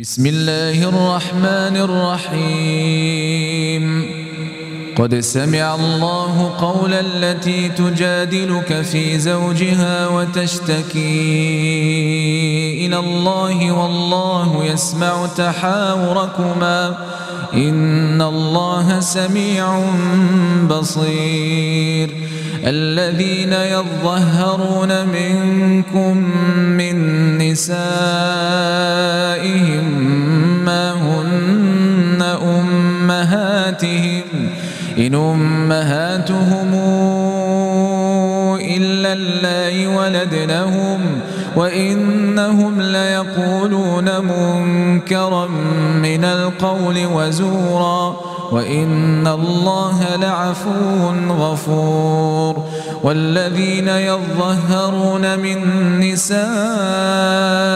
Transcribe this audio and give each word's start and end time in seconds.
بسم 0.00 0.26
الله 0.26 0.88
الرحمن 0.88 1.76
الرحيم. 2.36 3.84
قد 4.96 5.20
سمع 5.20 5.74
الله 5.74 6.54
قول 6.60 6.94
التي 6.94 7.68
تجادلك 7.68 8.82
في 8.82 9.18
زوجها 9.18 10.08
وتشتكي 10.08 10.96
إلى 12.86 12.98
الله 12.98 13.72
والله 13.72 14.64
يسمع 14.64 15.26
تحاوركما. 15.26 16.98
إن 17.54 18.22
الله 18.22 19.00
سميع 19.00 19.80
بصير. 20.68 22.10
الذين 22.66 23.52
يظهرون 23.52 25.06
منكم 25.08 26.16
من 26.76 26.96
نسائهم 27.38 27.86
إن 34.98 35.14
أمهاتهم 35.14 36.74
إلا 38.60 39.12
الله 39.12 39.96
ولدنهم 39.96 41.00
وإنهم 41.56 42.82
ليقولون 42.82 44.10
منكرا 44.20 45.46
من 46.02 46.24
القول 46.24 47.06
وزورا 47.12 48.16
وإن 48.52 49.26
الله 49.26 50.16
لعفو 50.16 51.10
غفور 51.30 52.64
والذين 53.02 53.88
يظهرون 53.88 55.38
من 55.38 55.58
نسائهم 56.00 57.75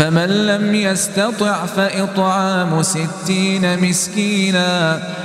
فمن 0.00 0.46
لم 0.46 0.74
يستطع 0.74 1.66
فإطعام 1.66 2.82
ستين 2.82 3.80
مسكينا 3.80 5.02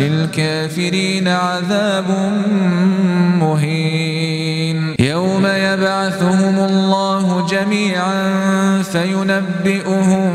وللكافرين 0.00 1.28
عذاب 1.28 2.04
مهين. 3.40 4.94
يوم 5.00 5.46
يبعثهم 5.46 6.58
الله 6.58 7.46
جميعا 7.46 8.32
فينبئهم 8.82 10.32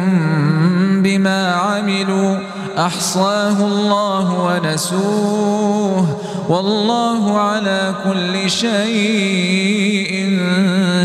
بما 1.03 1.51
عملوا. 1.51 2.37
أحصاه 2.77 3.67
الله 3.67 4.43
ونسوه. 4.43 6.17
والله 6.49 7.39
على 7.39 7.93
كل 8.03 8.49
شيء 8.49 10.39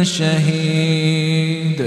شهيد. 0.03 1.87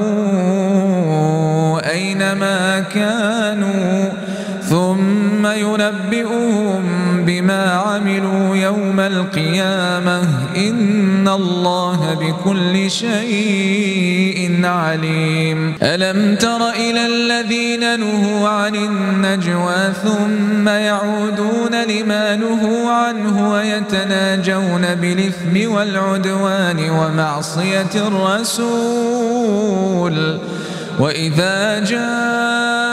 ثم 5.91 6.13
ينبئهم 6.13 6.83
بما 7.25 7.71
عملوا 7.71 8.55
يوم 8.55 8.99
القيامة. 8.99 10.21
إن 10.57 11.27
الله 11.27 12.13
بكل 12.13 12.91
شيء 12.91 14.65
عليم. 14.65 15.75
ألم 15.83 16.35
تر 16.35 16.69
إلى 16.69 17.05
الذين 17.05 17.99
نهوا 17.99 18.49
عن 18.49 18.75
النجوى 18.75 19.93
ثم 20.03 20.67
يعودون 20.67 21.83
لما 21.89 22.35
نهوا 22.35 22.91
عنه 22.91 23.51
ويتناجون 23.51 24.95
بالإثم 24.95 25.71
والعدوان 25.71 26.89
ومعصية 26.89 27.95
الرسول. 27.95 29.41
وإذا 30.99 31.79
جاءوك 31.79 32.90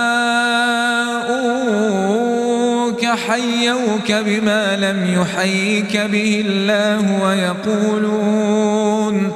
حيوك 3.16 4.12
بما 4.12 4.76
لم 4.76 5.20
يحيك 5.20 5.96
به 5.96 6.44
الله 6.46 7.22
ويقولون 7.24 9.32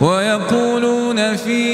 ويقولون 0.00 1.36
في 1.36 1.64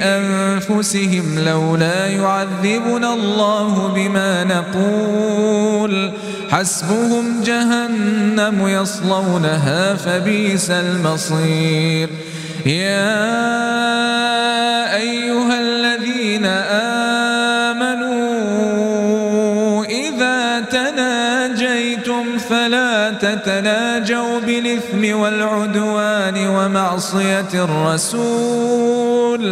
أنفسهم 0.00 1.38
لولا 1.38 2.06
يعذبنا 2.06 3.14
الله 3.14 3.92
بما 3.94 4.44
نقول. 4.44 6.12
حسبهم 6.50 7.42
جهنم 7.42 8.68
يصلونها 8.68 9.94
فبئس 9.94 10.70
المصير. 10.70 12.08
يا 12.66 13.26
أيها 14.96 15.60
الذين 15.60 16.46
آمنوا 16.46 16.81
تتناجوا 23.22 24.40
بالإثم 24.40 25.02
والعدوان 25.20 26.46
ومعصية 26.48 27.52
الرسول 27.54 29.44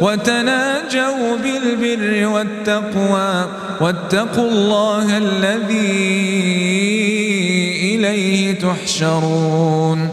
وتناجوا 0.00 1.36
بالبر 1.42 2.26
والتقوى 2.26 3.46
واتقوا 3.80 4.48
الله 4.48 5.18
الذي 5.18 6.22
إليه 7.94 8.58
تحشرون. 8.58 10.08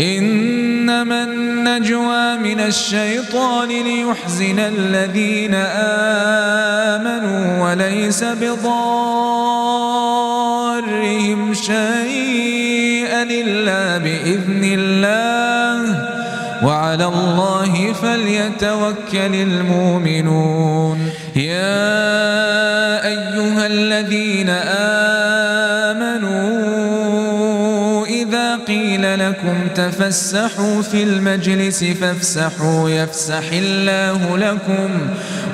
إنما 0.00 1.24
النجوى 1.24 2.38
من 2.38 2.60
الشيطان 2.60 3.68
ليحزن 3.68 4.58
الذين 4.58 5.54
آمنوا 6.94 7.70
وليس 7.70 8.24
بضارهم 10.80 11.54
شيئا 11.54 13.22
إلا 13.22 13.98
بإذن 13.98 14.64
الله. 14.64 16.08
وعلى 16.64 17.04
الله 17.04 17.92
فليتوكل 17.92 19.34
المؤمنون. 19.34 21.10
يا 21.36 23.06
أيها 23.06 23.66
الذين 23.66 24.50
آمنوا 24.50 25.21
لكم 29.42 29.68
تفسحوا 29.74 30.82
في 30.82 31.02
المجلس 31.02 31.84
فافسحوا 31.84 32.90
يفسح 32.90 33.42
الله 33.52 34.36
لكم. 34.36 34.90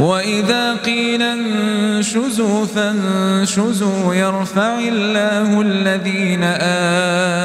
وإذا 0.00 0.74
قيل 0.74 1.22
انشزوا 1.22 2.66
فانشزوا 2.66 4.14
يرفع 4.14 4.78
الله 4.78 5.60
الذين 5.60 6.44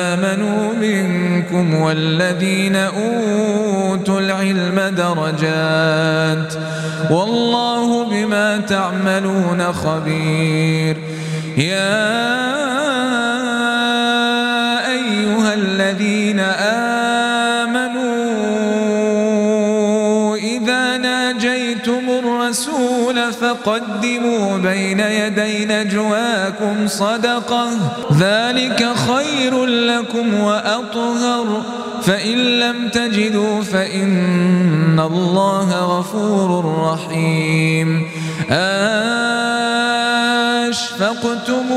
آمنوا 0.09 0.73
منكم 0.73 1.73
والذين 1.73 2.75
أوتوا 2.75 4.19
العلم 4.19 4.95
درجات. 4.97 6.53
والله 7.11 8.09
بما 8.09 8.57
تعملون 8.57 9.73
خبير. 9.73 10.97
يا 11.57 12.82
فقدموا 23.53 24.57
بين 24.57 24.99
يدي 24.99 25.65
نجواكم 25.65 26.87
صدقة. 26.87 27.69
ذلك 28.19 28.87
خير 28.95 29.65
لكم 29.65 30.39
وأطهر. 30.39 31.61
فإن 32.03 32.37
لم 32.37 32.89
تجدوا 32.89 33.61
فإن 33.61 34.99
الله 34.99 35.99
غفور 35.99 36.89
رحيم. 36.91 38.07
أشفقتم 40.69 41.71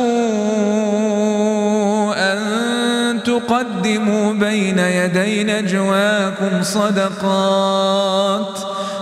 أن 2.17 3.23
تقدموا 3.23 4.33
بين 4.33 4.79
يدي 4.79 5.45
نجواكم 5.45 6.63
صدقات. 6.63 8.76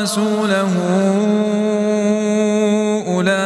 ورسوله 0.00 0.72
أولئك 3.06 3.36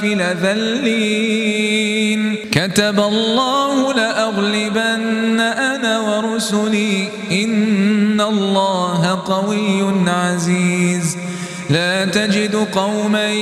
في 0.00 0.14
لذلين 0.14 1.42
كتب 2.52 2.98
الله 3.00 3.94
لأغلبن 3.94 5.40
أنا 5.40 5.98
ورسلي. 5.98 7.08
إن 7.32 8.20
الله 8.20 9.22
قوي 9.26 10.10
عزيز. 10.10 11.16
لا 11.70 12.04
تجد 12.04 12.54
قوما 12.72 13.32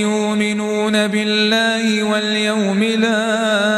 يؤمنون 0.00 1.06
بالله 1.06 2.02
واليوم 2.02 2.82
الآخر 2.82 3.77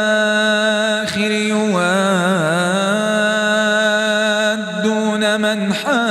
من 5.55 5.73
حاد 5.73 6.10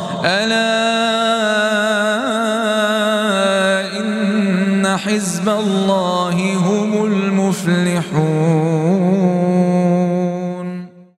ألا 0.25 0.71
إن 3.99 4.97
حزب 4.97 5.49
الله 5.49 6.55
هم 6.55 7.05
المفلحون. 7.05 8.00